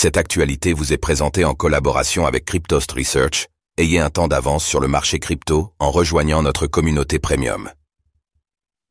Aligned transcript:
Cette 0.00 0.16
actualité 0.16 0.74
vous 0.74 0.92
est 0.92 0.96
présentée 0.96 1.44
en 1.44 1.54
collaboration 1.54 2.24
avec 2.24 2.44
Cryptost 2.44 2.92
Research. 2.92 3.48
Ayez 3.78 3.98
un 3.98 4.10
temps 4.10 4.28
d'avance 4.28 4.64
sur 4.64 4.78
le 4.78 4.86
marché 4.86 5.18
crypto 5.18 5.72
en 5.80 5.90
rejoignant 5.90 6.40
notre 6.40 6.68
communauté 6.68 7.18
premium. 7.18 7.68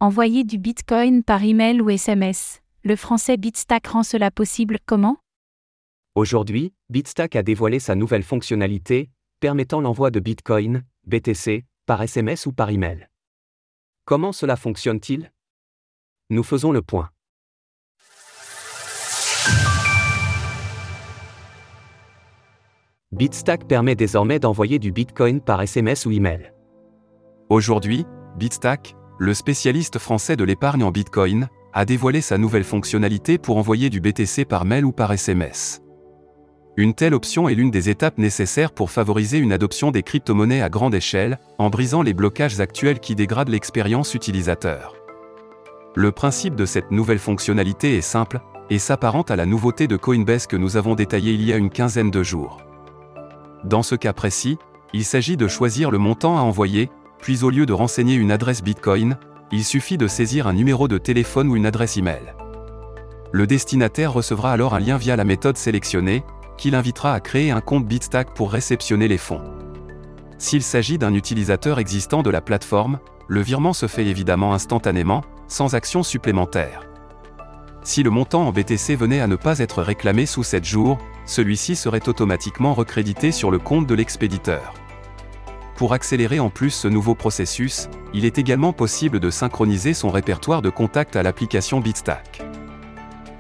Envoyer 0.02 0.44
du 0.44 0.58
Bitcoin 0.58 1.24
par 1.24 1.46
email 1.46 1.80
ou 1.80 1.90
SMS. 1.90 2.60
Le 2.84 2.98
français 2.98 3.38
Bitstack 3.38 3.88
rend 3.88 4.04
cela 4.04 4.32
possible 4.32 4.80
comment? 4.86 5.16
Aujourd'hui, 6.14 6.74
Bitstack 6.90 7.38
a 7.38 7.42
dévoilé 7.42 7.80
sa 7.80 7.96
nouvelle 7.96 8.24
fonctionnalité, 8.24 9.10
permettant 9.40 9.80
l'envoi 9.80 10.12
de 10.12 10.20
Bitcoin, 10.20 10.84
BTC, 11.06 11.64
par 11.86 12.02
SMS 12.02 12.48
ou 12.48 12.52
par 12.52 12.70
email. 12.70 13.08
Comment 14.04 14.34
cela 14.34 14.58
fonctionne-t-il? 14.58 15.32
Nous 16.32 16.44
faisons 16.44 16.74
le 16.74 16.82
point. 16.82 17.12
Bitstack 23.18 23.68
permet 23.68 23.96
désormais 23.96 24.38
d'envoyer 24.38 24.78
du 24.78 24.92
Bitcoin 24.92 25.42
par 25.42 25.60
SMS 25.60 26.06
ou 26.06 26.12
email. 26.12 26.54
Aujourd'hui, 27.50 28.06
Bitstack, 28.38 28.96
le 29.18 29.34
spécialiste 29.34 29.98
français 29.98 30.36
de 30.36 30.44
l'épargne 30.44 30.84
en 30.84 30.92
Bitcoin, 30.92 31.50
a 31.74 31.84
dévoilé 31.84 32.22
sa 32.22 32.38
nouvelle 32.38 32.64
fonctionnalité 32.64 33.40
pour 33.40 33.58
envoyer 33.58 33.90
du 33.90 34.02
BTC 34.02 34.46
par 34.46 34.66
mail 34.66 34.86
ou 34.86 34.92
par 34.92 35.12
SMS. 35.12 35.82
Une 36.76 36.94
telle 36.94 37.16
option 37.16 37.50
est 37.50 37.56
l'une 37.56 37.72
des 37.72 37.90
étapes 37.90 38.20
nécessaires 38.20 38.72
pour 38.72 38.92
favoriser 38.92 39.40
une 39.40 39.52
adoption 39.52 39.90
des 39.90 40.04
crypto-monnaies 40.04 40.62
à 40.62 40.70
grande 40.70 40.94
échelle, 40.94 41.40
en 41.58 41.72
brisant 41.72 42.04
les 42.04 42.14
blocages 42.14 42.60
actuels 42.60 43.00
qui 43.00 43.16
dégradent 43.16 43.50
l'expérience 43.50 44.14
utilisateur. 44.14 44.96
Le 45.96 46.12
principe 46.12 46.54
de 46.54 46.68
cette 46.68 46.92
nouvelle 46.92 47.18
fonctionnalité 47.18 47.98
est 47.98 48.02
simple, 48.02 48.42
et 48.70 48.78
s'apparente 48.78 49.32
à 49.32 49.36
la 49.36 49.48
nouveauté 49.48 49.88
de 49.88 49.98
Coinbase 49.98 50.46
que 50.46 50.58
nous 50.58 50.78
avons 50.78 50.94
détaillée 50.94 51.34
il 51.34 51.44
y 51.44 51.52
a 51.52 51.58
une 51.58 51.72
quinzaine 51.72 52.12
de 52.12 52.22
jours. 52.22 52.67
Dans 53.68 53.84
ce 53.84 53.96
cas 53.96 54.14
précis, 54.14 54.58
il 54.94 55.04
s'agit 55.04 55.36
de 55.36 55.50
choisir 55.50 55.92
le 55.92 55.98
montant 55.98 56.38
à 56.38 56.42
envoyer, 56.42 56.90
puis 57.20 57.44
au 57.44 57.50
lieu 57.50 57.66
de 57.66 57.74
renseigner 57.74 58.16
une 58.16 58.32
adresse 58.32 58.64
Bitcoin, 58.64 59.18
il 59.52 59.66
suffit 59.66 59.98
de 59.98 60.08
saisir 60.08 60.48
un 60.48 60.54
numéro 60.54 60.88
de 60.88 60.98
téléphone 60.98 61.50
ou 61.50 61.58
une 61.58 61.66
adresse 61.66 61.98
email. 61.98 62.34
Le 63.34 63.46
destinataire 63.46 64.14
recevra 64.14 64.54
alors 64.54 64.74
un 64.74 64.80
lien 64.80 64.96
via 64.96 65.18
la 65.18 65.26
méthode 65.26 65.58
sélectionnée, 65.58 66.24
qui 66.58 66.72
l'invitera 66.72 67.14
à 67.14 67.20
créer 67.20 67.52
un 67.52 67.60
compte 67.60 67.86
Bitstack 67.86 68.34
pour 68.34 68.54
réceptionner 68.54 69.10
les 69.10 69.18
fonds. 69.18 69.44
S'il 70.38 70.64
s'agit 70.64 70.98
d'un 70.98 71.14
utilisateur 71.14 71.78
existant 71.78 72.24
de 72.24 72.30
la 72.30 72.40
plateforme, 72.40 73.00
le 73.28 73.42
virement 73.42 73.74
se 73.74 73.88
fait 73.88 74.06
évidemment 74.06 74.54
instantanément, 74.54 75.26
sans 75.50 75.76
action 75.76 76.04
supplémentaire. 76.04 76.88
Si 77.84 78.02
le 78.02 78.12
montant 78.12 78.48
en 78.48 78.54
BTC 78.54 78.96
venait 78.96 79.20
à 79.20 79.28
ne 79.28 79.36
pas 79.36 79.60
être 79.60 79.82
réclamé 79.82 80.26
sous 80.26 80.44
7 80.44 80.64
jours, 80.64 81.00
celui-ci 81.28 81.76
serait 81.76 82.10
automatiquement 82.10 82.74
recrédité 82.74 83.32
sur 83.32 83.52
le 83.52 83.60
compte 83.60 83.86
de 83.86 83.94
l'expéditeur. 83.94 84.74
Pour 85.76 85.94
accélérer 85.94 86.40
en 86.40 86.50
plus 86.50 86.72
ce 86.72 86.88
nouveau 86.88 87.14
processus, 87.14 87.88
il 88.14 88.26
est 88.26 88.40
également 88.40 88.74
possible 88.74 89.20
de 89.20 89.30
synchroniser 89.30 89.94
son 89.94 90.10
répertoire 90.10 90.64
de 90.64 90.72
contacts 90.72 91.16
à 91.16 91.22
l'application 91.22 91.80
Bitstack. 91.80 92.42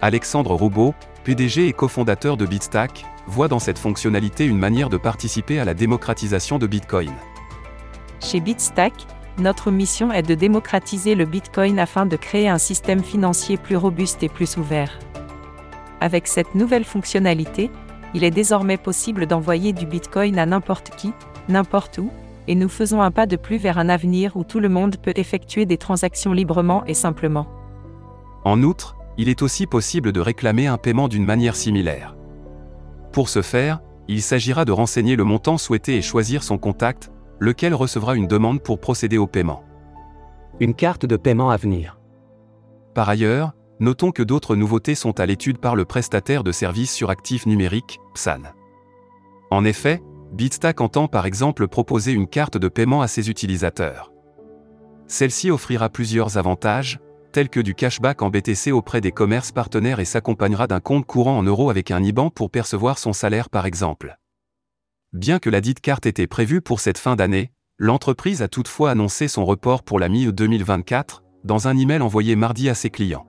Alexandre 0.01 0.53
Roubaud, 0.53 0.93
PDG 1.23 1.67
et 1.67 1.73
cofondateur 1.73 2.37
de 2.37 2.45
Bitstack, 2.45 3.05
voit 3.25 3.47
dans 3.47 3.57
cette 3.57 3.79
fonctionnalité 3.79 4.45
une 4.45 4.59
manière 4.59 4.89
de 4.89 4.97
participer 4.97 5.59
à 5.59 5.65
la 5.65 5.73
démocratisation 5.73 6.59
de 6.59 6.67
Bitcoin. 6.67 7.11
Chez 8.19 8.39
Bitstack, 8.39 8.93
notre 9.39 9.71
mission 9.71 10.11
est 10.11 10.23
de 10.23 10.35
démocratiser 10.35 11.15
le 11.15 11.25
Bitcoin 11.25 11.79
afin 11.79 12.05
de 12.05 12.15
créer 12.15 12.49
un 12.49 12.57
système 12.57 13.03
financier 13.03 13.57
plus 13.57 13.77
robuste 13.77 14.21
et 14.23 14.29
plus 14.29 14.57
ouvert. 14.57 14.99
Avec 16.01 16.27
cette 16.27 16.55
nouvelle 16.55 16.83
fonctionnalité, 16.83 17.71
il 18.13 18.23
est 18.23 18.31
désormais 18.31 18.77
possible 18.77 19.25
d'envoyer 19.25 19.73
du 19.73 19.85
Bitcoin 19.85 20.37
à 20.39 20.45
n'importe 20.45 20.91
qui, 20.95 21.13
n'importe 21.49 21.97
où, 21.97 22.09
et 22.47 22.55
nous 22.55 22.69
faisons 22.69 23.01
un 23.01 23.11
pas 23.11 23.25
de 23.25 23.35
plus 23.35 23.57
vers 23.57 23.77
un 23.77 23.89
avenir 23.89 24.37
où 24.37 24.43
tout 24.43 24.59
le 24.59 24.69
monde 24.69 24.97
peut 24.97 25.13
effectuer 25.15 25.65
des 25.65 25.77
transactions 25.77 26.33
librement 26.33 26.85
et 26.85 26.93
simplement. 26.93 27.47
En 28.45 28.63
outre, 28.63 28.95
il 29.17 29.29
est 29.29 29.41
aussi 29.41 29.67
possible 29.67 30.11
de 30.11 30.21
réclamer 30.21 30.67
un 30.67 30.77
paiement 30.77 31.07
d'une 31.07 31.25
manière 31.25 31.55
similaire. 31.55 32.15
Pour 33.11 33.29
ce 33.29 33.41
faire, 33.41 33.81
il 34.07 34.21
s'agira 34.21 34.63
de 34.63 34.71
renseigner 34.71 35.15
le 35.15 35.23
montant 35.25 35.57
souhaité 35.57 35.97
et 35.97 36.01
choisir 36.01 36.43
son 36.43 36.57
contact, 36.57 37.11
lequel 37.39 37.73
recevra 37.73 38.15
une 38.15 38.27
demande 38.27 38.61
pour 38.61 38.79
procéder 38.79 39.17
au 39.17 39.27
paiement. 39.27 39.63
Une 40.59 40.73
carte 40.73 41.05
de 41.05 41.17
paiement 41.17 41.49
à 41.49 41.57
venir. 41.57 41.99
Par 42.93 43.09
ailleurs, 43.09 43.53
notons 43.79 44.11
que 44.11 44.23
d'autres 44.23 44.55
nouveautés 44.55 44.95
sont 44.95 45.19
à 45.19 45.25
l'étude 45.25 45.59
par 45.59 45.75
le 45.75 45.85
prestataire 45.85 46.43
de 46.43 46.51
services 46.51 46.93
sur 46.93 47.09
actifs 47.09 47.45
numériques, 47.45 47.99
PSAN. 48.13 48.41
En 49.51 49.63
effet, 49.65 50.01
Bitstack 50.33 50.81
entend 50.81 51.07
par 51.07 51.25
exemple 51.25 51.67
proposer 51.67 52.11
une 52.11 52.27
carte 52.27 52.57
de 52.57 52.67
paiement 52.67 53.01
à 53.01 53.07
ses 53.07 53.29
utilisateurs. 53.29 54.11
Celle-ci 55.07 55.51
offrira 55.51 55.89
plusieurs 55.89 56.37
avantages, 56.37 56.99
tels 57.31 57.49
que 57.49 57.59
du 57.59 57.75
cashback 57.75 58.21
en 58.21 58.29
BTC 58.29 58.71
auprès 58.71 58.99
des 58.99 59.11
commerces 59.11 59.51
partenaires 59.51 59.99
et 59.99 60.05
s'accompagnera 60.05 60.67
d'un 60.67 60.79
compte 60.79 61.05
courant 61.05 61.37
en 61.37 61.43
euros 61.43 61.69
avec 61.69 61.91
un 61.91 62.03
IBAN 62.03 62.29
pour 62.29 62.51
percevoir 62.51 62.97
son 62.97 63.13
salaire 63.13 63.49
par 63.49 63.65
exemple. 63.65 64.17
Bien 65.13 65.39
que 65.39 65.49
la 65.49 65.61
dite 65.61 65.79
carte 65.79 66.05
était 66.05 66.27
prévue 66.27 66.61
pour 66.61 66.81
cette 66.81 66.97
fin 66.97 67.15
d'année, 67.15 67.51
l'entreprise 67.77 68.41
a 68.41 68.47
toutefois 68.47 68.91
annoncé 68.91 69.27
son 69.27 69.45
report 69.45 69.83
pour 69.83 69.99
la 69.99 70.09
mi-2024, 70.09 71.21
dans 71.43 71.67
un 71.67 71.77
email 71.77 72.01
envoyé 72.01 72.35
mardi 72.35 72.69
à 72.69 72.75
ses 72.75 72.89
clients. 72.89 73.25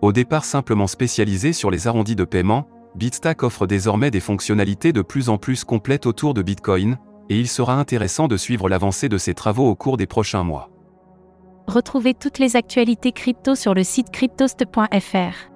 Au 0.00 0.12
départ 0.12 0.44
simplement 0.44 0.86
spécialisé 0.86 1.52
sur 1.52 1.70
les 1.70 1.88
arrondis 1.88 2.14
de 2.14 2.24
paiement, 2.24 2.68
Bitstack 2.94 3.42
offre 3.42 3.66
désormais 3.66 4.12
des 4.12 4.20
fonctionnalités 4.20 4.92
de 4.92 5.02
plus 5.02 5.28
en 5.28 5.38
plus 5.38 5.64
complètes 5.64 6.06
autour 6.06 6.34
de 6.34 6.42
Bitcoin, 6.42 6.98
et 7.28 7.38
il 7.38 7.48
sera 7.48 7.74
intéressant 7.74 8.28
de 8.28 8.36
suivre 8.36 8.68
l'avancée 8.68 9.08
de 9.08 9.18
ses 9.18 9.34
travaux 9.34 9.68
au 9.68 9.74
cours 9.74 9.96
des 9.96 10.06
prochains 10.06 10.44
mois. 10.44 10.70
Retrouvez 11.66 12.14
toutes 12.14 12.38
les 12.38 12.56
actualités 12.56 13.12
crypto 13.12 13.54
sur 13.54 13.74
le 13.74 13.82
site 13.82 14.10
cryptost.fr. 14.10 15.50